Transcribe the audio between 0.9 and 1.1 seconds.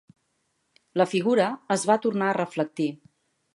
La